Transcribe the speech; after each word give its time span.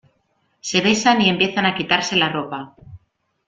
Se 0.61 0.81
besan 0.81 1.21
y 1.21 1.29
empiezan 1.29 1.67
a 1.67 1.75
quitarse 1.75 2.15
la 2.15 2.29
ropa. 2.29 2.75